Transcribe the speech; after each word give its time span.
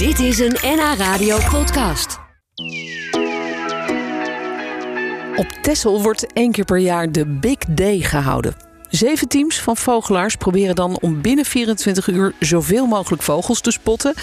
Dit 0.00 0.18
is 0.18 0.38
een 0.38 0.56
NH 0.62 0.94
Radio 0.96 1.38
podcast. 1.50 2.18
Op 5.36 5.46
Texel 5.62 6.02
wordt 6.02 6.32
één 6.32 6.52
keer 6.52 6.64
per 6.64 6.78
jaar 6.78 7.12
de 7.12 7.26
Big 7.26 7.58
Day 7.68 8.00
gehouden. 8.00 8.54
Zeven 8.88 9.28
teams 9.28 9.60
van 9.60 9.76
vogelaars 9.76 10.36
proberen 10.36 10.74
dan 10.74 10.98
om 11.00 11.20
binnen 11.20 11.44
24 11.44 12.08
uur 12.08 12.34
zoveel 12.38 12.86
mogelijk 12.86 13.22
vogels 13.22 13.60
te 13.60 13.70
spotten 13.70 14.14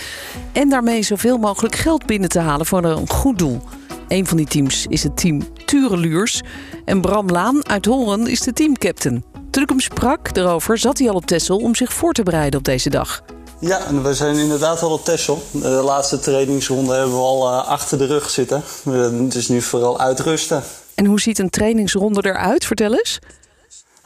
en 0.52 0.70
daarmee 0.70 1.02
zoveel 1.02 1.38
mogelijk 1.38 1.76
geld 1.76 2.06
binnen 2.06 2.30
te 2.30 2.40
halen 2.40 2.66
voor 2.66 2.84
een 2.84 3.10
goed 3.10 3.40
doel. 3.40 3.62
Een 4.08 4.26
van 4.26 4.38
die 4.38 4.48
teams 4.48 4.86
is 4.90 5.04
het 5.04 5.18
team 5.18 5.42
Tureluurs 5.66 6.42
en 6.86 7.02
Bram 7.02 7.30
Laan 7.30 7.68
uit 7.68 7.86
Horen 7.86 8.28
is 8.28 8.42
de 8.42 8.54
teamcaptain. 8.54 9.24
Toen 9.50 9.64
ik 9.64 9.70
hem 9.70 9.80
sprak 9.80 10.30
erover, 10.38 10.78
zat 10.78 10.98
hij 10.98 11.10
al 11.10 11.16
op 11.16 11.26
Texel 11.26 11.58
om 11.58 11.76
zich 11.76 11.94
voor 11.94 12.14
te 12.14 12.24
bereiden 12.24 12.60
op 12.60 12.66
deze 12.66 12.90
dag. 12.90 13.24
Ja, 13.60 13.86
en 13.86 14.04
we 14.04 14.14
zijn 14.14 14.38
inderdaad 14.38 14.82
al 14.82 14.92
op 14.92 15.06
Texel. 15.06 15.44
De 15.52 15.68
laatste 15.68 16.20
trainingsronde 16.20 16.94
hebben 16.94 17.16
we 17.16 17.22
al 17.22 17.52
uh, 17.52 17.68
achter 17.68 17.98
de 17.98 18.06
rug 18.06 18.30
zitten. 18.30 18.64
Het 19.24 19.36
is 19.36 19.48
nu 19.48 19.62
vooral 19.62 20.00
uitrusten. 20.00 20.64
En 20.96 21.06
hoe 21.06 21.20
ziet 21.20 21.40
een 21.40 21.50
trainingsronde 21.50 22.26
eruit? 22.26 22.66
Vertel 22.66 22.94
eens. 22.94 23.20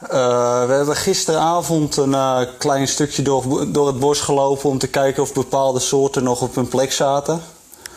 Uh, 0.02 0.66
we 0.66 0.72
hebben 0.72 0.96
gisteravond 0.96 1.96
een 1.96 2.10
uh, 2.10 2.40
klein 2.58 2.88
stukje 2.88 3.22
door, 3.22 3.72
door 3.72 3.86
het 3.86 3.98
bos 3.98 4.20
gelopen 4.20 4.70
om 4.70 4.78
te 4.78 4.88
kijken 4.88 5.22
of 5.22 5.32
bepaalde 5.32 5.80
soorten 5.80 6.22
nog 6.22 6.42
op 6.42 6.54
hun 6.54 6.68
plek 6.68 6.92
zaten. 6.92 7.42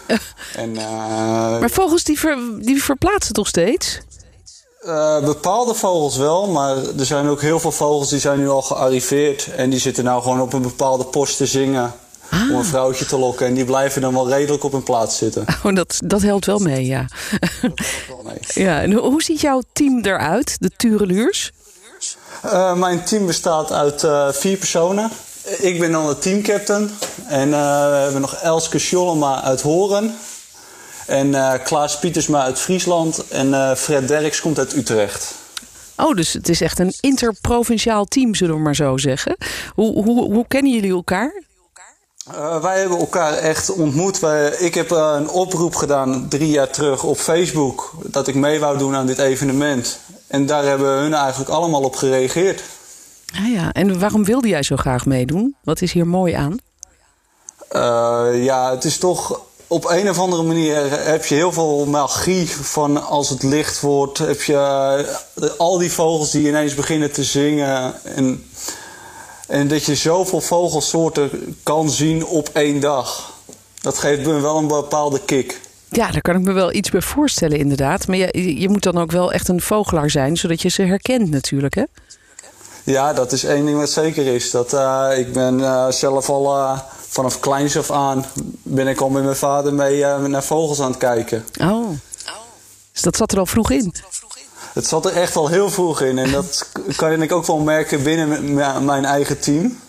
en, 0.55 0.71
maar 1.59 1.69
vogels 1.69 2.03
die, 2.03 2.19
ver, 2.19 2.37
die 2.59 2.83
verplaatsen 2.83 3.33
toch 3.33 3.47
steeds? 3.47 3.99
Uh, 4.87 5.19
bepaalde 5.19 5.73
vogels 5.73 6.17
wel, 6.17 6.47
maar 6.47 6.77
er 6.77 7.05
zijn 7.05 7.27
ook 7.27 7.41
heel 7.41 7.59
veel 7.59 7.71
vogels 7.71 8.09
die 8.09 8.19
zijn 8.19 8.39
nu 8.39 8.49
al 8.49 8.61
gearriveerd. 8.61 9.47
En 9.55 9.69
die 9.69 9.79
zitten 9.79 10.03
nou 10.03 10.21
gewoon 10.21 10.41
op 10.41 10.53
een 10.53 10.61
bepaalde 10.61 11.03
post 11.03 11.37
te 11.37 11.45
zingen 11.45 11.93
ah. 12.29 12.49
om 12.49 12.55
een 12.55 12.65
vrouwtje 12.65 13.05
te 13.05 13.17
lokken. 13.17 13.47
En 13.47 13.53
die 13.53 13.65
blijven 13.65 14.01
dan 14.01 14.13
wel 14.13 14.29
redelijk 14.29 14.63
op 14.63 14.71
hun 14.71 14.83
plaats 14.83 15.17
zitten. 15.17 15.45
Oh, 15.63 15.75
dat, 15.75 15.99
dat 16.05 16.21
helpt 16.21 16.45
wel 16.45 16.59
mee, 16.59 16.85
ja. 16.85 17.07
wel 18.07 18.21
mee. 18.23 18.37
ja 18.65 18.81
en 18.81 18.93
hoe 18.93 19.23
ziet 19.23 19.41
jouw 19.41 19.61
team 19.73 19.99
eruit, 20.01 20.55
de 20.59 20.71
Tureluurs? 20.77 21.51
Uh, 22.45 22.75
mijn 22.75 23.03
team 23.03 23.25
bestaat 23.25 23.71
uit 23.71 24.03
uh, 24.03 24.31
vier 24.31 24.57
personen. 24.57 25.11
Ik 25.57 25.79
ben 25.79 25.91
dan 25.91 26.07
de 26.07 26.19
teamcaptain. 26.19 26.91
En 27.27 27.49
we 27.49 27.55
hebben 28.03 28.21
nog 28.21 28.33
Elske 28.33 28.79
Schollema 28.79 29.41
uit 29.41 29.61
Horen. 29.61 30.15
En 31.05 31.27
uh, 31.27 31.53
Klaas 31.63 31.99
Pietersma 31.99 32.43
uit 32.43 32.59
Friesland. 32.59 33.27
En 33.27 33.47
uh, 33.47 33.75
Fred 33.75 34.07
Derks 34.07 34.41
komt 34.41 34.59
uit 34.59 34.75
Utrecht. 34.75 35.33
Oh, 35.97 36.15
dus 36.15 36.33
het 36.33 36.49
is 36.49 36.61
echt 36.61 36.79
een 36.79 36.93
interprovinciaal 36.99 38.05
team, 38.05 38.35
zullen 38.35 38.55
we 38.55 38.61
maar 38.61 38.75
zo 38.75 38.97
zeggen. 38.97 39.37
Hoe, 39.73 40.03
hoe, 40.03 40.33
hoe 40.33 40.45
kennen 40.47 40.73
jullie 40.73 40.91
elkaar? 40.91 41.43
Uh, 42.31 42.61
wij 42.61 42.79
hebben 42.79 42.97
elkaar 42.97 43.33
echt 43.33 43.71
ontmoet. 43.71 44.19
Wij, 44.19 44.49
ik 44.49 44.73
heb 44.73 44.91
een 44.91 45.29
oproep 45.29 45.75
gedaan 45.75 46.27
drie 46.29 46.49
jaar 46.49 46.69
terug 46.69 47.03
op 47.03 47.17
Facebook. 47.17 47.91
Dat 48.03 48.27
ik 48.27 48.35
mee 48.35 48.59
wou 48.59 48.77
doen 48.77 48.95
aan 48.95 49.05
dit 49.05 49.19
evenement. 49.19 49.99
En 50.27 50.45
daar 50.45 50.63
hebben 50.63 50.87
hun 50.87 51.13
eigenlijk 51.13 51.49
allemaal 51.49 51.81
op 51.81 51.95
gereageerd. 51.95 52.63
Ah 53.35 53.51
ja, 53.51 53.71
en 53.71 53.99
waarom 53.99 54.25
wilde 54.25 54.47
jij 54.47 54.63
zo 54.63 54.75
graag 54.75 55.05
meedoen? 55.05 55.55
Wat 55.63 55.81
is 55.81 55.91
hier 55.91 56.07
mooi 56.07 56.33
aan? 56.33 56.57
ja, 58.33 58.71
het 58.71 58.83
is 58.83 58.97
toch 58.97 59.44
op 59.67 59.89
een 59.89 60.09
of 60.09 60.19
andere 60.19 60.43
manier 60.43 61.05
heb 61.05 61.25
je 61.25 61.35
heel 61.35 61.51
veel 61.51 61.85
magie 61.85 62.49
van 62.49 63.07
als 63.07 63.29
het 63.29 63.43
licht 63.43 63.79
wordt. 63.79 64.17
Heb 64.17 64.41
je 64.41 64.53
uh, 65.35 65.49
al 65.57 65.77
die 65.77 65.91
vogels 65.91 66.31
die 66.31 66.47
ineens 66.47 66.73
beginnen 66.73 67.11
te 67.11 67.23
zingen. 67.23 67.93
En, 68.03 68.45
en 69.47 69.67
dat 69.67 69.83
je 69.83 69.95
zoveel 69.95 70.41
vogelsoorten 70.41 71.57
kan 71.63 71.89
zien 71.89 72.25
op 72.25 72.49
één 72.53 72.79
dag. 72.79 73.33
Dat 73.81 73.97
geeft 73.97 74.25
me 74.25 74.39
wel 74.39 74.57
een 74.57 74.67
bepaalde 74.67 75.21
kick. 75.25 75.61
Ja, 75.89 76.11
daar 76.11 76.21
kan 76.21 76.35
ik 76.35 76.41
me 76.41 76.51
wel 76.51 76.73
iets 76.73 76.89
bij 76.89 77.01
voorstellen, 77.01 77.57
inderdaad. 77.57 78.07
Maar 78.07 78.17
je, 78.17 78.59
je 78.59 78.69
moet 78.69 78.83
dan 78.83 78.97
ook 78.97 79.11
wel 79.11 79.31
echt 79.31 79.47
een 79.47 79.61
vogelaar 79.61 80.09
zijn, 80.09 80.37
zodat 80.37 80.61
je 80.61 80.69
ze 80.69 80.81
herkent, 80.81 81.29
natuurlijk, 81.29 81.75
hè? 81.75 81.83
Ja, 82.83 83.13
dat 83.13 83.31
is 83.31 83.43
één 83.43 83.65
ding 83.65 83.77
wat 83.77 83.89
zeker 83.89 84.25
is. 84.25 84.51
Dat, 84.51 84.73
uh, 84.73 85.09
ik 85.17 85.33
ben 85.33 85.59
uh, 85.59 85.91
zelf 85.91 86.29
al 86.29 86.57
uh, 86.57 86.79
vanaf 87.15 87.39
kleins 87.39 87.77
af 87.77 87.91
aan 87.91 88.25
ben 88.63 88.87
ik 88.87 89.01
al 89.01 89.09
met 89.09 89.23
mijn 89.23 89.35
vader 89.35 89.73
mee 89.73 90.05
naar 90.05 90.43
vogels 90.43 90.81
aan 90.81 90.89
het 90.89 90.97
kijken. 90.97 91.45
Oh. 91.61 91.89
Dus 92.91 93.01
dat 93.01 93.15
zat 93.15 93.31
er 93.31 93.39
al 93.39 93.45
vroeg 93.45 93.71
in? 93.71 93.93
Het 94.73 94.87
zat 94.87 95.05
er 95.05 95.11
echt 95.11 95.35
al 95.35 95.47
heel 95.47 95.69
vroeg 95.69 96.01
in. 96.01 96.17
En 96.17 96.31
dat 96.31 96.69
kan 96.95 97.21
ik 97.21 97.31
ook 97.31 97.45
wel 97.45 97.57
merken 97.57 98.03
binnen 98.03 98.53
mijn 98.85 99.05
eigen 99.05 99.39
team. 99.39 99.79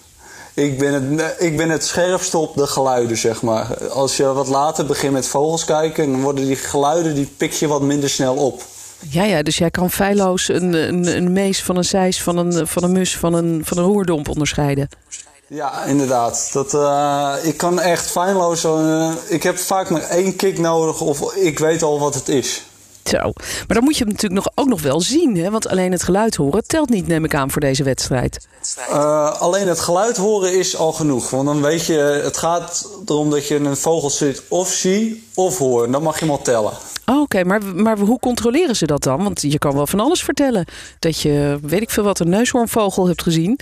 Ik 0.54 0.78
ben, 0.78 1.18
het, 1.18 1.34
ik 1.38 1.56
ben 1.56 1.70
het 1.70 1.84
scherpste 1.84 2.38
op 2.38 2.56
de 2.56 2.66
geluiden, 2.66 3.16
zeg 3.16 3.42
maar. 3.42 3.88
Als 3.88 4.16
je 4.16 4.32
wat 4.32 4.48
later 4.48 4.86
begint 4.86 5.12
met 5.12 5.26
vogels 5.26 5.64
kijken, 5.64 6.12
dan 6.12 6.22
worden 6.22 6.46
die 6.46 6.56
geluiden, 6.56 7.14
die 7.14 7.30
pik 7.36 7.52
je 7.52 7.66
wat 7.66 7.82
minder 7.82 8.10
snel 8.10 8.34
op. 8.34 8.62
Ja, 9.08 9.24
ja, 9.24 9.42
dus 9.42 9.58
jij 9.58 9.70
kan 9.70 9.90
feilloos 9.90 10.48
een, 10.48 10.72
een, 10.72 11.16
een 11.16 11.32
mees 11.32 11.62
van 11.62 11.76
een 11.76 11.84
zeis, 11.84 12.22
van 12.22 12.36
een, 12.36 12.66
van 12.66 12.82
een 12.82 12.92
mus, 12.92 13.16
van 13.16 13.34
een, 13.34 13.60
van 13.64 13.78
een 13.78 13.84
roerdomp 13.84 14.28
onderscheiden. 14.28 14.88
Ja, 15.48 15.84
inderdaad. 15.84 16.50
Dat, 16.52 16.74
uh, 16.74 17.34
ik 17.42 17.56
kan 17.56 17.80
echt 17.80 18.10
feilloos. 18.10 18.64
Uh, 18.64 19.12
ik 19.28 19.42
heb 19.42 19.58
vaak 19.58 19.90
maar 19.90 20.02
één 20.02 20.36
kick 20.36 20.58
nodig 20.58 21.00
of 21.00 21.34
ik 21.34 21.58
weet 21.58 21.82
al 21.82 21.98
wat 21.98 22.14
het 22.14 22.28
is. 22.28 22.62
Zo. 23.04 23.18
Maar 23.66 23.76
dan 23.76 23.84
moet 23.84 23.96
je 23.96 24.04
hem 24.04 24.12
natuurlijk 24.12 24.44
nog, 24.44 24.52
ook 24.54 24.68
nog 24.68 24.82
wel 24.82 25.00
zien. 25.00 25.36
Hè? 25.36 25.50
Want 25.50 25.68
alleen 25.68 25.92
het 25.92 26.02
geluid 26.02 26.34
horen 26.34 26.66
telt 26.66 26.88
niet, 26.88 27.06
neem 27.06 27.24
ik 27.24 27.34
aan, 27.34 27.50
voor 27.50 27.60
deze 27.60 27.82
wedstrijd. 27.82 28.46
Uh, 28.90 29.40
alleen 29.40 29.68
het 29.68 29.80
geluid 29.80 30.16
horen 30.16 30.58
is 30.58 30.76
al 30.76 30.92
genoeg. 30.92 31.30
Want 31.30 31.46
dan 31.46 31.62
weet 31.62 31.86
je, 31.86 32.20
het 32.22 32.36
gaat 32.36 32.88
erom 33.06 33.30
dat 33.30 33.48
je 33.48 33.54
een 33.54 33.76
vogel 33.76 34.10
zit 34.10 34.42
of 34.48 34.68
zie 34.68 35.28
of 35.34 35.58
hoor. 35.58 35.90
Dan 35.90 36.02
mag 36.02 36.14
je 36.18 36.24
hem 36.24 36.34
al 36.34 36.42
tellen. 36.42 36.72
Oh, 37.06 37.20
Oké, 37.20 37.44
maar, 37.44 37.64
maar 37.64 37.98
hoe 37.98 38.18
controleren 38.18 38.76
ze 38.76 38.86
dat 38.86 39.02
dan? 39.02 39.22
Want 39.22 39.42
je 39.42 39.58
kan 39.58 39.74
wel 39.74 39.86
van 39.86 40.00
alles 40.00 40.22
vertellen. 40.22 40.66
Dat 40.98 41.20
je, 41.20 41.58
weet 41.62 41.82
ik 41.82 41.90
veel 41.90 42.04
wat, 42.04 42.18
een 42.18 42.28
neushoornvogel 42.28 43.06
hebt 43.06 43.22
gezien. 43.22 43.60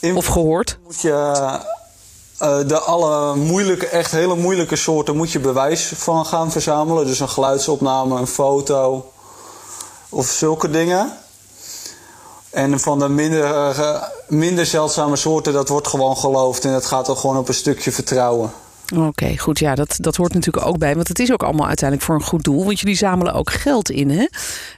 In 0.00 0.16
of 0.16 0.26
gehoord. 0.26 0.78
Moet 0.84 1.00
je 1.00 1.10
uh, 2.42 2.58
de 2.66 2.78
alle 2.78 3.36
moeilijke, 3.36 3.86
echt 3.86 4.10
hele 4.10 4.36
moeilijke 4.36 4.76
soorten 4.76 5.16
moet 5.16 5.32
je 5.32 5.40
bewijs 5.40 5.92
van 5.96 6.26
gaan 6.26 6.52
verzamelen. 6.52 7.06
Dus 7.06 7.20
een 7.20 7.28
geluidsopname, 7.28 8.20
een 8.20 8.26
foto 8.26 9.12
of 10.08 10.26
zulke 10.26 10.70
dingen. 10.70 11.12
En 12.50 12.80
van 12.80 12.98
de 12.98 13.08
minder, 13.08 13.44
uh, 13.78 14.02
minder 14.28 14.66
zeldzame 14.66 15.16
soorten, 15.16 15.52
dat 15.52 15.68
wordt 15.68 15.88
gewoon 15.88 16.16
geloofd. 16.16 16.64
En 16.64 16.72
het 16.72 16.86
gaat 16.86 17.08
er 17.08 17.16
gewoon 17.16 17.36
op 17.36 17.48
een 17.48 17.54
stukje 17.54 17.92
vertrouwen. 17.92 18.52
Oké, 18.94 19.06
okay, 19.06 19.36
goed. 19.36 19.58
Ja, 19.58 19.74
dat, 19.74 19.96
dat 19.96 20.16
hoort 20.16 20.34
natuurlijk 20.34 20.66
ook 20.66 20.78
bij. 20.78 20.94
Want 20.94 21.08
het 21.08 21.18
is 21.18 21.32
ook 21.32 21.42
allemaal 21.42 21.66
uiteindelijk 21.66 22.08
voor 22.08 22.18
een 22.18 22.26
goed 22.26 22.44
doel. 22.44 22.64
Want 22.64 22.80
jullie 22.80 22.96
zamelen 22.96 23.34
ook 23.34 23.50
geld 23.50 23.90
in, 23.90 24.10
hè? 24.10 24.26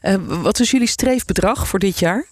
Uh, 0.02 0.42
wat 0.42 0.60
is 0.60 0.70
jullie 0.70 0.88
streefbedrag 0.88 1.68
voor 1.68 1.78
dit 1.78 1.98
jaar? 1.98 2.26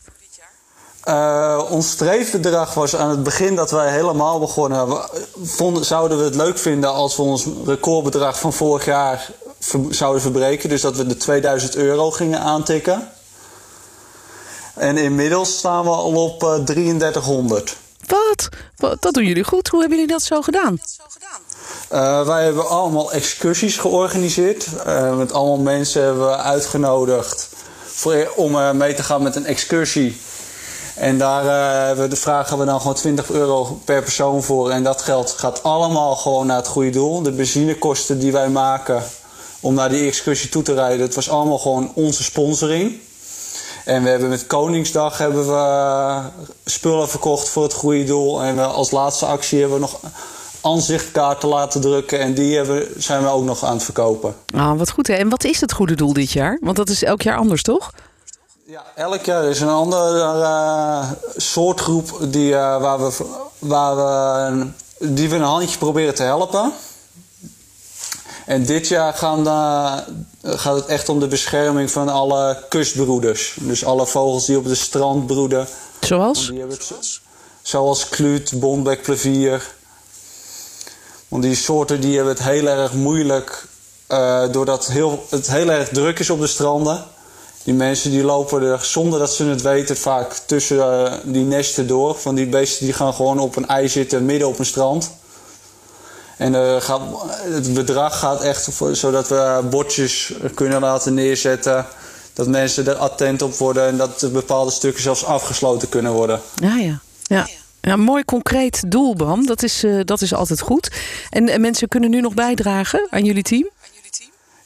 Uh, 1.09 1.63
ons 1.71 1.91
streefbedrag 1.91 2.75
was 2.75 2.97
aan 2.97 3.11
het 3.11 3.23
begin 3.23 3.55
dat 3.55 3.71
wij 3.71 3.91
helemaal 3.91 4.39
begonnen. 4.39 4.89
We 4.89 5.27
vonden, 5.43 5.85
zouden 5.85 6.19
we 6.19 6.25
het 6.25 6.35
leuk 6.35 6.59
vinden 6.59 6.93
als 6.93 7.17
we 7.17 7.23
ons 7.23 7.47
recordbedrag 7.65 8.39
van 8.39 8.53
vorig 8.53 8.85
jaar 8.85 9.31
ver, 9.61 9.81
zouden 9.91 10.23
verbreken. 10.23 10.69
Dus 10.69 10.81
dat 10.81 10.97
we 10.97 11.07
de 11.07 11.17
2000 11.17 11.77
euro 11.77 12.11
gingen 12.11 12.41
aantikken. 12.41 13.09
En 14.75 14.97
inmiddels 14.97 15.59
staan 15.59 15.85
we 15.85 15.91
al 15.91 16.25
op 16.25 16.43
uh, 16.43 16.55
3300. 16.55 17.77
Wat? 18.07 18.49
Dat 19.01 19.15
doen 19.15 19.25
jullie 19.25 19.45
goed. 19.45 19.69
Hoe 19.69 19.81
hebben 19.81 19.99
jullie 19.99 20.13
dat 20.13 20.23
zo 20.23 20.41
gedaan? 20.43 20.81
Uh, 21.93 22.27
wij 22.27 22.45
hebben 22.45 22.69
allemaal 22.69 23.13
excursies 23.13 23.79
georganiseerd. 23.79 24.67
Met 25.17 25.33
allemaal 25.33 25.59
mensen 25.59 26.03
hebben 26.03 26.29
we 26.29 26.37
uitgenodigd 26.37 27.49
voor, 27.85 28.33
om 28.37 28.77
mee 28.77 28.95
te 28.95 29.03
gaan 29.03 29.23
met 29.23 29.37
een 29.37 29.47
excursie. 29.47 30.21
En 31.03 31.19
daar 31.19 32.09
de 32.09 32.17
vragen 32.17 32.59
we 32.59 32.65
dan 32.65 32.81
gewoon 32.81 32.95
20 32.95 33.31
euro 33.31 33.81
per 33.85 34.03
persoon 34.03 34.43
voor. 34.43 34.71
En 34.71 34.83
dat 34.83 35.03
geld 35.03 35.31
gaat 35.31 35.63
allemaal 35.63 36.17
gewoon 36.17 36.47
naar 36.47 36.57
het 36.57 36.67
goede 36.67 36.91
doel. 36.91 37.23
De 37.23 37.33
benzinekosten 37.33 38.19
die 38.19 38.33
wij 38.33 38.49
maken 38.49 39.03
om 39.61 39.75
naar 39.75 39.89
die 39.89 40.07
excursie 40.07 40.49
toe 40.49 40.63
te 40.63 40.75
rijden, 40.75 40.99
dat 40.99 41.15
was 41.15 41.31
allemaal 41.31 41.59
gewoon 41.59 41.93
onze 41.95 42.23
sponsoring. 42.23 43.01
En 43.85 44.03
we 44.03 44.09
hebben 44.09 44.29
met 44.29 44.47
Koningsdag 44.47 45.19
hebben 45.19 45.47
we 45.47 46.21
spullen 46.65 47.09
verkocht 47.09 47.49
voor 47.49 47.63
het 47.63 47.73
goede 47.73 48.05
doel. 48.05 48.43
En 48.43 48.57
we 48.57 48.63
als 48.63 48.91
laatste 48.91 49.27
actie 49.27 49.61
hebben 49.61 49.77
we 49.77 49.83
nog 49.83 50.01
aanzichtkaarten 50.61 51.49
laten 51.49 51.81
drukken. 51.81 52.19
En 52.19 52.35
die 52.35 52.57
hebben, 52.57 52.87
zijn 52.97 53.23
we 53.23 53.29
ook 53.29 53.45
nog 53.45 53.65
aan 53.65 53.75
het 53.75 53.85
verkopen. 53.85 54.35
Ah, 54.55 54.79
wat 54.79 54.91
goed 54.91 55.07
hè. 55.07 55.15
En 55.15 55.29
wat 55.29 55.45
is 55.45 55.61
het 55.61 55.73
goede 55.73 55.95
doel 55.95 56.13
dit 56.13 56.31
jaar? 56.33 56.59
Want 56.61 56.77
dat 56.77 56.89
is 56.89 57.03
elk 57.03 57.23
jaar 57.23 57.37
anders, 57.37 57.63
toch? 57.63 57.93
Ja, 58.67 58.85
elk 58.95 59.25
jaar 59.25 59.45
is 59.45 59.61
een 59.61 59.69
andere 59.69 60.19
uh, 60.19 61.11
soortgroep 61.37 62.19
die, 62.21 62.51
uh, 62.51 62.81
waar 62.81 62.99
we, 62.99 63.25
waar 63.59 63.97
we, 63.97 64.67
die 64.99 65.29
we 65.29 65.35
een 65.35 65.43
handje 65.43 65.79
proberen 65.79 66.15
te 66.15 66.23
helpen. 66.23 66.73
En 68.47 68.65
dit 68.65 68.89
jaar 68.89 69.13
gaan, 69.13 69.47
uh, 69.47 69.99
gaat 70.43 70.75
het 70.75 70.87
echt 70.87 71.09
om 71.09 71.21
de 71.21 71.27
bescherming 71.27 71.91
van 71.91 72.09
alle 72.09 72.65
kustbroeders. 72.69 73.57
Dus 73.61 73.85
alle 73.85 74.07
vogels 74.07 74.47
die 74.47 74.59
op 74.59 74.65
het 74.65 74.79
strand 74.79 75.27
broeden. 75.27 75.67
Zoals? 76.01 76.47
Die 76.47 76.59
hebben 76.59 76.77
het, 76.77 77.21
zoals 77.63 78.09
kluut, 78.09 78.61
bombek, 78.61 79.03
plevier. 79.03 79.75
Want 81.29 81.43
die 81.43 81.55
soorten 81.55 82.01
die 82.01 82.17
hebben 82.17 82.35
het 82.35 82.43
heel 82.43 82.67
erg 82.67 82.93
moeilijk 82.93 83.67
doordat 84.51 84.87
heel, 84.87 85.27
het 85.29 85.51
heel 85.51 85.69
erg 85.69 85.89
druk 85.89 86.19
is 86.19 86.31
op 86.31 86.41
de 86.41 86.47
stranden. 86.47 87.05
Die 87.65 87.75
mensen 87.75 88.11
die 88.11 88.23
lopen 88.23 88.63
er 88.63 88.85
zonder 88.85 89.19
dat 89.19 89.33
ze 89.33 89.45
het 89.45 89.63
weten 89.63 89.97
vaak 89.97 90.33
tussen 90.47 90.77
uh, 90.77 91.13
die 91.25 91.45
nesten 91.45 91.87
door. 91.87 92.15
Van 92.15 92.35
die 92.35 92.47
beesten 92.47 92.85
die 92.85 92.95
gaan 92.95 93.15
gewoon 93.15 93.39
op 93.39 93.57
een 93.57 93.67
ei 93.67 93.89
zitten 93.89 94.25
midden 94.25 94.49
op 94.49 94.59
een 94.59 94.67
strand. 94.67 95.11
En 96.37 96.53
uh, 96.53 96.77
gaat, 96.81 97.01
het 97.29 97.75
bedrag 97.75 98.19
gaat 98.19 98.43
echt 98.43 98.69
zodat 98.93 99.29
we 99.29 99.61
bordjes 99.71 100.33
kunnen 100.55 100.81
laten 100.81 101.15
neerzetten. 101.15 101.87
Dat 102.33 102.47
mensen 102.47 102.87
er 102.87 102.95
attent 102.95 103.43
op 103.43 103.55
worden 103.55 103.87
en 103.87 103.97
dat 103.97 104.29
bepaalde 104.33 104.71
stukken 104.71 105.03
zelfs 105.03 105.25
afgesloten 105.25 105.89
kunnen 105.89 106.13
worden. 106.13 106.41
Ja, 106.55 106.77
ja. 106.77 107.47
ja. 107.81 107.97
Mooi 107.97 108.25
concreet 108.25 108.91
doel, 108.91 109.15
Bram. 109.15 109.47
Dat 109.47 109.63
is, 109.63 109.85
dat 110.05 110.21
is 110.21 110.35
altijd 110.35 110.61
goed. 110.61 110.91
En, 111.31 111.49
en, 111.49 111.61
mensen 111.61 111.89
kunnen 111.89 112.11
nu 112.11 112.21
nog 112.21 112.35
bijdragen 112.35 113.07
aan 113.11 113.25
jullie 113.25 113.43
team? 113.43 113.69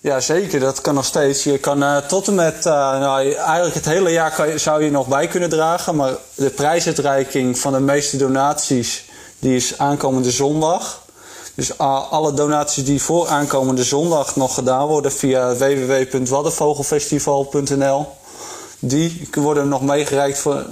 Ja, 0.07 0.21
zeker. 0.21 0.61
Dat 0.61 0.81
kan 0.81 0.95
nog 0.95 1.05
steeds. 1.05 1.45
Je 1.45 1.59
kan 1.59 1.83
uh, 1.83 1.97
tot 1.97 2.29
en 2.29 2.35
met, 2.35 2.57
uh, 2.57 2.73
nou, 2.73 3.33
eigenlijk 3.33 3.75
het 3.75 3.85
hele 3.85 4.11
jaar 4.11 4.35
kan 4.35 4.59
zou 4.59 4.85
je 4.85 4.91
nog 4.91 5.09
bij 5.09 5.27
kunnen 5.27 5.49
dragen. 5.49 5.97
Maar 5.97 6.13
de 6.35 6.51
prijsuitreiking 6.51 7.59
van 7.59 7.73
de 7.73 7.81
meeste 7.81 8.17
donaties, 8.17 9.05
die 9.39 9.57
is 9.57 9.79
aankomende 9.79 10.31
zondag. 10.31 11.03
Dus 11.55 11.79
alle 11.79 12.35
donaties 12.35 12.85
die 12.85 13.03
voor 13.03 13.29
aankomende 13.29 13.85
zondag 13.85 14.37
nog 14.37 14.55
gedaan 14.55 14.87
worden 14.87 15.13
via 15.13 15.57
www.waddenvogelfestival.nl 15.57 18.07
die 18.79 19.29
worden 19.33 19.69
nog 19.69 19.83
meegereikt 19.83 20.39
voor, 20.39 20.67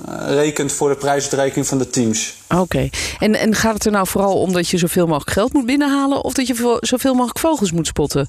voor 0.66 0.88
de 0.88 0.96
prijsuitreiking 0.98 1.66
van 1.66 1.78
de 1.78 1.90
teams. 1.90 2.34
Oké. 2.56 2.88
En, 3.18 3.34
en 3.34 3.54
gaat 3.54 3.74
het 3.74 3.84
er 3.84 3.92
nou 3.92 4.06
vooral 4.06 4.40
om 4.40 4.52
dat 4.52 4.68
je 4.68 4.78
zoveel 4.78 5.06
mogelijk 5.06 5.30
geld 5.30 5.52
moet 5.52 5.66
binnenhalen... 5.66 6.24
of 6.24 6.32
dat 6.32 6.46
je 6.46 6.78
zoveel 6.80 7.14
mogelijk 7.14 7.38
vogels 7.38 7.72
moet 7.72 7.86
spotten? 7.86 8.28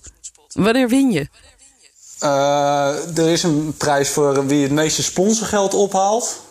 Wanneer 0.55 0.89
win 0.89 1.11
je? 1.11 1.27
Uh, 2.23 3.17
er 3.17 3.29
is 3.29 3.43
een 3.43 3.73
prijs 3.77 4.09
voor 4.09 4.47
wie 4.47 4.63
het 4.63 4.71
meeste 4.71 5.03
sponsorgeld 5.03 5.73
ophaalt. 5.73 6.43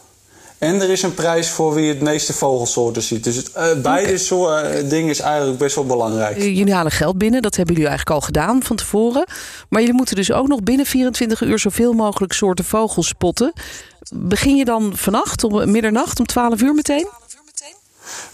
En 0.58 0.80
er 0.80 0.90
is 0.90 1.02
een 1.02 1.14
prijs 1.14 1.48
voor 1.48 1.74
wie 1.74 1.88
het 1.88 2.00
meeste 2.00 2.32
vogelsoorten 2.32 3.02
ziet. 3.02 3.24
Dus 3.24 3.36
het, 3.36 3.48
uh, 3.48 3.54
beide 3.54 4.06
okay. 4.06 4.16
soorten 4.16 4.88
dingen 4.88 5.10
is 5.10 5.20
eigenlijk 5.20 5.58
best 5.58 5.74
wel 5.74 5.86
belangrijk. 5.86 6.38
Jullie 6.38 6.74
halen 6.74 6.92
geld 6.92 7.18
binnen, 7.18 7.42
dat 7.42 7.56
hebben 7.56 7.74
jullie 7.74 7.90
eigenlijk 7.90 8.20
al 8.20 8.26
gedaan 8.26 8.62
van 8.62 8.76
tevoren. 8.76 9.24
Maar 9.68 9.80
jullie 9.80 9.96
moeten 9.96 10.16
dus 10.16 10.32
ook 10.32 10.48
nog 10.48 10.62
binnen 10.62 10.86
24 10.86 11.40
uur 11.40 11.58
zoveel 11.58 11.92
mogelijk 11.92 12.32
soorten 12.32 12.64
vogels 12.64 13.08
spotten. 13.08 13.52
Begin 14.14 14.56
je 14.56 14.64
dan 14.64 14.96
vannacht, 14.96 15.44
om 15.44 15.70
middernacht, 15.70 16.18
om 16.18 16.26
12 16.26 16.60
uur 16.60 16.74
meteen? 16.74 17.08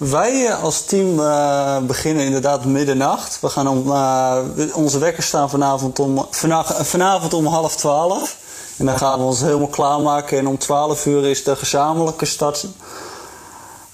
Wij 0.00 0.54
als 0.54 0.84
team 0.84 1.18
uh, 1.18 1.78
beginnen 1.78 2.24
inderdaad 2.24 2.64
middernacht. 2.64 3.40
We 3.40 3.48
gaan 3.48 3.68
om, 3.68 3.86
uh, 3.86 4.38
onze 4.74 4.98
wekkers 4.98 5.26
staan 5.26 5.50
vanavond 5.50 5.98
om, 5.98 6.26
vanavond, 6.30 6.86
vanavond 6.86 7.34
om 7.34 7.46
half 7.46 7.76
twaalf. 7.76 8.36
En 8.76 8.86
dan 8.86 8.98
gaan 8.98 9.18
we 9.18 9.24
ons 9.24 9.40
helemaal 9.40 9.68
klaarmaken. 9.68 10.38
En 10.38 10.46
om 10.46 10.58
12 10.58 11.06
uur 11.06 11.24
is 11.24 11.44
de 11.44 11.56
gezamenlijke 11.56 12.24
start 12.24 12.66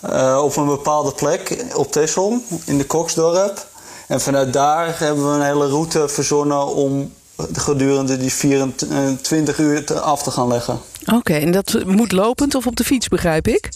uh, 0.04 0.40
op 0.42 0.56
een 0.56 0.66
bepaalde 0.66 1.12
plek 1.12 1.64
op 1.74 1.92
Texel 1.92 2.40
in 2.64 2.78
de 2.78 2.84
Koksdorp. 2.84 3.66
En 4.06 4.20
vanuit 4.20 4.52
daar 4.52 4.98
hebben 4.98 5.30
we 5.30 5.34
een 5.34 5.46
hele 5.46 5.68
route 5.68 6.08
verzonnen 6.08 6.66
om 6.66 7.12
gedurende 7.52 8.16
die 8.16 8.32
24 8.32 9.58
uur 9.58 10.00
af 10.00 10.22
te 10.22 10.30
gaan 10.30 10.48
leggen. 10.48 10.80
Oké, 11.00 11.14
okay, 11.14 11.40
en 11.40 11.50
dat 11.50 11.84
moet 11.86 12.12
lopend 12.12 12.54
of 12.54 12.66
op 12.66 12.76
de 12.76 12.84
fiets, 12.84 13.08
begrijp 13.08 13.48
ik? 13.48 13.68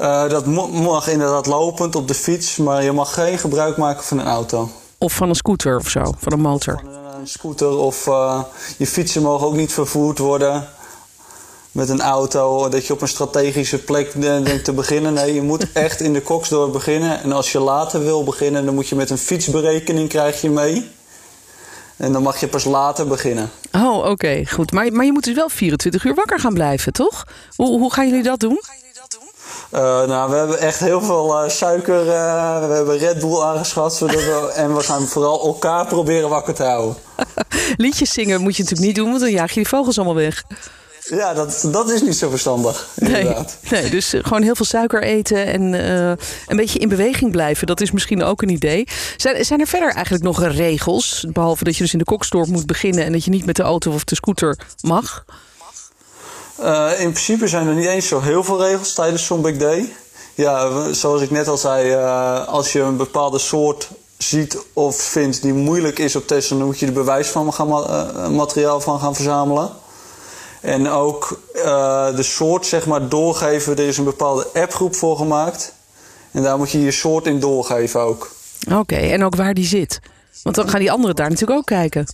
Uh, 0.00 0.28
dat 0.28 0.46
mag 0.72 1.08
inderdaad 1.08 1.46
lopend 1.46 1.96
op 1.96 2.08
de 2.08 2.14
fiets, 2.14 2.56
maar 2.56 2.82
je 2.82 2.92
mag 2.92 3.14
geen 3.14 3.38
gebruik 3.38 3.76
maken 3.76 4.04
van 4.04 4.18
een 4.18 4.26
auto. 4.26 4.70
Of 4.98 5.12
van 5.12 5.28
een 5.28 5.34
scooter 5.34 5.76
of 5.76 5.88
zo, 5.88 6.14
van 6.18 6.32
een 6.32 6.40
motor. 6.40 6.80
Van 6.84 7.20
een 7.20 7.28
scooter 7.28 7.76
of 7.76 8.06
uh, 8.06 8.42
je 8.76 8.86
fietsen 8.86 9.22
mogen 9.22 9.46
ook 9.46 9.54
niet 9.54 9.72
vervoerd 9.72 10.18
worden 10.18 10.68
met 11.72 11.88
een 11.88 12.00
auto. 12.00 12.68
Dat 12.68 12.86
je 12.86 12.92
op 12.92 13.00
een 13.00 13.08
strategische 13.08 13.78
plek 13.78 14.20
denkt 14.20 14.64
te 14.64 14.72
beginnen. 14.72 15.12
Nee, 15.12 15.34
je 15.34 15.42
moet 15.42 15.72
echt 15.72 16.00
in 16.00 16.12
de 16.12 16.22
Koksdorp 16.22 16.72
beginnen. 16.72 17.22
En 17.22 17.32
als 17.32 17.52
je 17.52 17.58
later 17.58 18.04
wil 18.04 18.24
beginnen, 18.24 18.64
dan 18.64 18.74
moet 18.74 18.88
je 18.88 18.94
met 18.94 19.10
een 19.10 19.18
fietsberekening 19.18 20.08
krijg 20.08 20.40
je 20.40 20.50
mee. 20.50 20.90
En 21.96 22.12
dan 22.12 22.22
mag 22.22 22.40
je 22.40 22.48
pas 22.48 22.64
later 22.64 23.06
beginnen. 23.06 23.50
Oh, 23.72 23.96
oké, 23.96 24.08
okay, 24.08 24.46
goed. 24.46 24.72
Maar, 24.72 24.92
maar 24.92 25.04
je 25.04 25.12
moet 25.12 25.24
dus 25.24 25.34
wel 25.34 25.48
24 25.48 26.04
uur 26.04 26.14
wakker 26.14 26.40
gaan 26.40 26.54
blijven, 26.54 26.92
toch? 26.92 27.24
Hoe, 27.56 27.78
hoe 27.78 27.92
gaan 27.92 28.08
jullie 28.08 28.22
dat 28.22 28.40
doen? 28.40 28.60
Uh, 29.74 29.80
nou, 29.80 30.30
we 30.30 30.36
hebben 30.36 30.58
echt 30.58 30.80
heel 30.80 31.00
veel 31.00 31.44
uh, 31.44 31.50
suiker. 31.50 32.06
Uh, 32.06 32.68
we 32.68 32.74
hebben 32.74 32.98
Red 32.98 33.18
Bull 33.18 33.40
aangeschat. 33.40 33.98
We, 33.98 34.52
en 34.54 34.76
we 34.76 34.82
gaan 34.82 35.06
vooral 35.06 35.46
elkaar 35.46 35.86
proberen 35.86 36.28
wakker 36.28 36.54
te 36.54 36.62
houden. 36.62 36.96
Liedjes 37.76 38.12
zingen 38.12 38.40
moet 38.40 38.56
je 38.56 38.62
natuurlijk 38.62 38.88
niet 38.88 38.96
doen, 38.96 39.08
want 39.08 39.20
dan 39.20 39.30
jaag 39.30 39.48
je 39.48 39.54
die 39.54 39.68
vogels 39.68 39.96
allemaal 39.96 40.14
weg. 40.14 40.44
Ja, 41.08 41.34
dat, 41.34 41.68
dat 41.72 41.90
is 41.90 42.02
niet 42.02 42.16
zo 42.16 42.30
verstandig. 42.30 42.88
Inderdaad. 42.96 43.58
Nee, 43.70 43.80
nee 43.82 43.90
dus 43.90 44.14
gewoon 44.22 44.42
heel 44.42 44.54
veel 44.54 44.64
suiker 44.64 45.02
eten 45.02 45.46
en 45.46 45.72
een 46.46 46.56
beetje 46.56 46.78
in 46.78 46.88
beweging 46.88 47.30
blijven. 47.30 47.66
Dat 47.66 47.80
is 47.80 47.90
misschien 47.90 48.22
ook 48.22 48.42
een 48.42 48.48
idee. 48.48 48.86
Zijn, 49.16 49.44
zijn 49.44 49.60
er 49.60 49.66
verder 49.66 49.92
eigenlijk 49.92 50.24
nog 50.24 50.44
regels? 50.44 51.26
Behalve 51.28 51.64
dat 51.64 51.76
je 51.76 51.82
dus 51.82 51.92
in 51.92 51.98
de 51.98 52.04
kokstorp 52.04 52.48
moet 52.48 52.66
beginnen 52.66 53.04
en 53.04 53.12
dat 53.12 53.24
je 53.24 53.30
niet 53.30 53.46
met 53.46 53.56
de 53.56 53.62
auto 53.62 53.92
of 53.92 54.04
de 54.04 54.14
scooter 54.14 54.58
mag? 54.80 55.24
Uh, 56.62 57.00
in 57.00 57.12
principe 57.12 57.48
zijn 57.48 57.66
er 57.66 57.74
niet 57.74 57.86
eens 57.86 58.08
zo 58.08 58.20
heel 58.20 58.44
veel 58.44 58.62
regels 58.62 58.92
tijdens 58.92 59.26
zo'n 59.26 59.42
big 59.42 59.56
day. 59.56 59.92
Ja, 60.34 60.92
zoals 60.92 61.22
ik 61.22 61.30
net 61.30 61.48
al 61.48 61.56
zei, 61.56 61.94
uh, 61.94 62.46
als 62.46 62.72
je 62.72 62.80
een 62.80 62.96
bepaalde 62.96 63.38
soort 63.38 63.88
ziet 64.18 64.58
of 64.72 64.96
vindt 64.96 65.42
die 65.42 65.52
moeilijk 65.52 65.98
is 65.98 66.16
op 66.16 66.26
testen, 66.26 66.58
dan 66.58 66.66
moet 66.66 66.78
je 66.78 66.86
er 66.86 66.92
bewijs 66.92 67.28
van 67.28 67.52
gaan, 67.52 67.68
uh, 67.68 68.28
materiaal 68.28 68.80
van 68.80 69.00
gaan 69.00 69.14
verzamelen. 69.14 69.70
En 70.60 70.88
ook 70.88 71.40
de 72.16 72.22
soort 72.22 72.66
zeg 72.66 72.86
maar 72.86 73.08
doorgeven. 73.08 73.76
Er 73.76 73.88
is 73.88 73.98
een 73.98 74.04
bepaalde 74.04 74.46
appgroep 74.54 74.94
voor 74.94 75.16
gemaakt. 75.16 75.72
En 76.30 76.42
daar 76.42 76.58
moet 76.58 76.70
je 76.70 76.82
je 76.82 76.90
soort 76.90 77.26
in 77.26 77.40
doorgeven 77.40 78.00
ook. 78.00 78.30
Oké, 78.72 78.96
en 78.96 79.24
ook 79.24 79.36
waar 79.36 79.54
die 79.54 79.66
zit. 79.66 80.00
Want 80.42 80.56
dan 80.56 80.68
gaan 80.68 80.80
die 80.80 80.92
anderen 80.92 81.16
daar 81.16 81.28
natuurlijk 81.28 81.58
ook 81.58 81.66
kijken. 81.66 82.06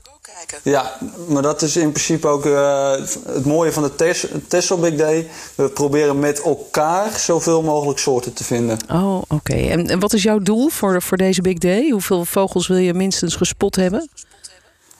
Ja, 0.62 0.98
maar 1.28 1.42
dat 1.42 1.62
is 1.62 1.76
in 1.76 1.90
principe 1.90 2.28
ook 2.28 2.46
uh, 2.46 2.90
het 3.26 3.44
mooie 3.44 3.72
van 3.72 3.82
de 3.82 4.20
Tesla 4.48 4.76
Big 4.76 4.94
Day. 4.94 5.28
We 5.54 5.68
proberen 5.68 6.18
met 6.18 6.42
elkaar 6.42 7.18
zoveel 7.18 7.62
mogelijk 7.62 7.98
soorten 7.98 8.32
te 8.32 8.44
vinden. 8.44 8.78
Oh, 8.90 9.16
oké. 9.16 9.34
Okay. 9.34 9.70
En, 9.70 9.90
en 9.90 10.00
wat 10.00 10.12
is 10.12 10.22
jouw 10.22 10.38
doel 10.38 10.68
voor, 10.68 11.02
voor 11.02 11.16
deze 11.16 11.42
Big 11.42 11.58
Day? 11.58 11.90
Hoeveel 11.90 12.24
vogels 12.24 12.66
wil 12.66 12.76
je 12.76 12.94
minstens 12.94 13.36
gespot 13.36 13.76
hebben? 13.76 14.08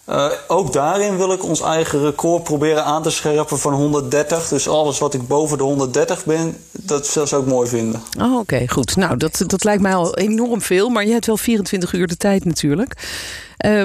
Uh, 0.09 0.33
ook 0.47 0.73
daarin 0.73 1.17
wil 1.17 1.33
ik 1.33 1.45
ons 1.45 1.61
eigen 1.61 2.01
record 2.01 2.43
proberen 2.43 2.85
aan 2.85 3.03
te 3.03 3.11
scherpen 3.11 3.59
van 3.59 3.73
130. 3.73 4.49
Dus 4.49 4.69
alles 4.69 4.99
wat 4.99 5.15
ik 5.15 5.29
boven 5.29 5.59
de 5.59 5.65
130 5.65 6.25
ben, 6.25 6.57
dat 6.71 7.07
zou 7.07 7.43
ik 7.43 7.49
mooi 7.49 7.69
vinden. 7.69 8.03
Oh, 8.19 8.33
oké, 8.33 8.41
okay, 8.41 8.69
goed. 8.69 8.97
Nou, 8.97 9.17
dat, 9.17 9.43
dat 9.47 9.65
lijkt 9.65 9.83
mij 9.83 9.95
al 9.95 10.17
enorm 10.17 10.63
veel. 10.63 10.89
Maar 10.89 11.07
je 11.07 11.13
hebt 11.13 11.27
wel 11.27 11.37
24 11.37 11.93
uur 11.93 12.07
de 12.07 12.17
tijd 12.17 12.45
natuurlijk. 12.45 12.95
Uh, 13.67 13.83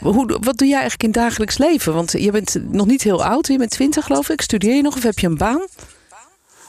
hoe, 0.00 0.38
wat 0.40 0.56
doe 0.56 0.68
jij 0.68 0.80
eigenlijk 0.80 1.02
in 1.02 1.12
dagelijks 1.22 1.58
leven? 1.58 1.94
Want 1.94 2.12
je 2.12 2.30
bent 2.30 2.56
nog 2.70 2.86
niet 2.86 3.02
heel 3.02 3.24
oud, 3.24 3.46
je 3.46 3.58
bent 3.58 3.70
20 3.70 4.04
geloof 4.04 4.28
ik. 4.28 4.40
Studeer 4.40 4.74
je 4.74 4.82
nog 4.82 4.96
of 4.96 5.02
heb 5.02 5.18
je 5.18 5.26
een 5.26 5.36
baan? 5.36 5.66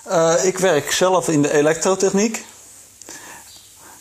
Uh, 0.08 0.34
ik 0.44 0.58
werk 0.58 0.92
zelf 0.92 1.28
in 1.28 1.42
de 1.42 1.54
elektrotechniek. 1.54 2.46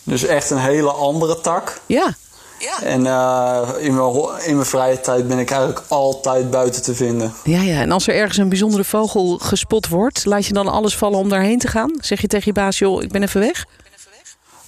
Dus 0.03 0.25
echt 0.25 0.51
een 0.51 0.59
hele 0.59 0.91
andere 0.91 1.41
tak. 1.41 1.81
Ja. 1.87 2.17
Ja. 2.61 2.83
En 2.83 3.05
uh, 3.05 3.69
in, 3.79 3.95
mijn, 3.95 4.13
in 4.45 4.55
mijn 4.55 4.67
vrije 4.67 5.01
tijd 5.01 5.29
ben 5.29 5.39
ik 5.39 5.51
eigenlijk 5.51 5.83
altijd 5.89 6.51
buiten 6.51 6.83
te 6.83 6.95
vinden. 6.95 7.35
Ja, 7.45 7.63
ja. 7.63 7.81
En 7.81 7.91
als 7.91 8.07
er 8.09 8.15
ergens 8.15 8.39
een 8.39 8.49
bijzondere 8.49 8.85
vogel 8.85 9.39
gespot 9.39 9.89
wordt, 9.89 10.25
laat 10.25 10.47
je 10.47 10.53
dan 10.53 10.69
alles 10.69 10.97
vallen 10.97 11.19
om 11.19 11.29
daarheen 11.29 11.59
te 11.59 11.69
gaan? 11.69 11.93
Zeg 12.01 12.21
je 12.21 12.27
tegen 12.27 12.47
je 12.47 12.53
baas, 12.53 12.79
joh, 12.79 13.03
ik 13.03 13.11
ben 13.13 13.23
even 13.23 13.41
weg? 13.41 13.67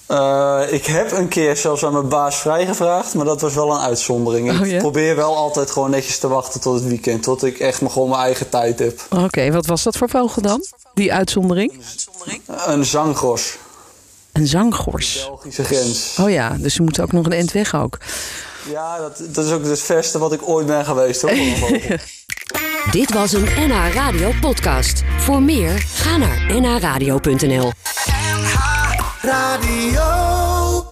Uh, 0.08 0.60
ik 0.68 0.86
heb 0.86 1.12
een 1.12 1.28
keer 1.28 1.56
zelfs 1.56 1.84
aan 1.84 1.92
mijn 1.92 2.08
baas 2.08 2.36
vrijgevraagd, 2.36 3.14
maar 3.14 3.24
dat 3.24 3.40
was 3.40 3.54
wel 3.54 3.72
een 3.72 3.80
uitzondering. 3.80 4.50
Oh, 4.50 4.66
ja? 4.66 4.74
Ik 4.74 4.78
probeer 4.78 5.16
wel 5.16 5.36
altijd 5.36 5.70
gewoon 5.70 5.90
netjes 5.90 6.18
te 6.18 6.28
wachten 6.28 6.60
tot 6.60 6.74
het 6.74 6.84
weekend, 6.84 7.22
tot 7.22 7.44
ik 7.44 7.58
echt 7.58 7.78
gewoon 7.78 8.08
mijn 8.08 8.20
eigen 8.20 8.48
tijd 8.48 8.78
heb. 8.78 9.00
Oké, 9.10 9.22
okay, 9.22 9.52
wat 9.52 9.66
was 9.66 9.82
dat 9.82 9.96
voor 9.96 10.08
vogel 10.08 10.42
dan? 10.42 10.64
Die 10.94 11.12
uitzondering? 11.12 11.72
Een 12.66 12.84
zanggors. 12.84 13.58
Een 14.32 14.46
zanggors? 14.46 15.12
De 15.12 15.26
Belgische 15.28 15.64
grens. 15.64 16.16
Oh 16.20 16.30
ja, 16.30 16.56
dus 16.58 16.74
ze 16.74 16.82
moeten 16.82 17.02
ook 17.02 17.12
nog 17.12 17.26
een 17.26 17.32
end 17.32 17.52
weg 17.52 17.74
ook. 17.74 17.98
Ja, 18.70 18.98
dat, 18.98 19.22
dat 19.28 19.44
is 19.44 19.52
ook 19.52 19.64
het 19.64 19.80
verste 19.80 20.18
wat 20.18 20.32
ik 20.32 20.48
ooit 20.48 20.66
ben 20.66 20.84
geweest 20.84 21.22
hoor. 21.22 21.30
Dit 22.90 23.12
was 23.12 23.32
een 23.32 23.44
NH 23.44 23.94
Radio 23.94 24.32
podcast. 24.40 25.02
Voor 25.18 25.42
meer, 25.42 25.78
ga 25.78 26.16
naar 26.16 26.60
nhradio.nl 26.60 27.72
NH 28.22 28.54
Radio 29.22 30.31